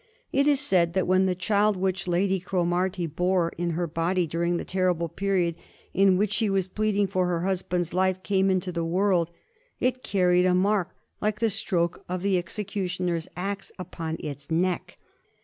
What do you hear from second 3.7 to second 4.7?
her body during the